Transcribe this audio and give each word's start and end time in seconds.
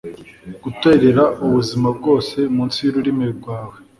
guterera 0.63 1.23
ubuzima 1.45 1.87
bwose 1.97 2.37
munsi 2.55 2.77
y'ururimi 2.81 3.25
rwawe 3.37 3.77